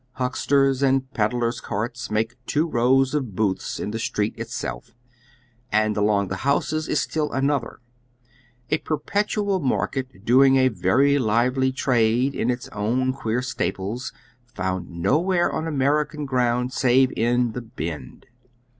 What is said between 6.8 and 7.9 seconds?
is still another—